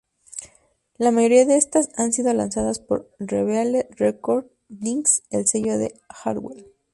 [0.97, 6.65] La mayoría de estas han sido lanzadas por Revealed Recordings, el sello de Hardwell.